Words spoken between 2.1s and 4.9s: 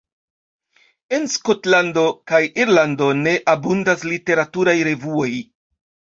kaj Irlando ne abundas literaturaj